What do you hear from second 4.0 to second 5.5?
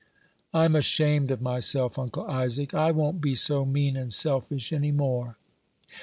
selfish any more."